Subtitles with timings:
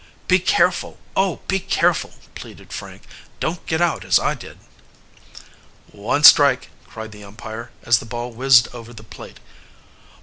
[0.27, 3.03] "Be careful, oh, be careful!" pleaded Frank.
[3.39, 4.57] "Don't get out as I did!"
[5.91, 9.37] "One strike!" cried the umpire as the ball whizzed over the plate.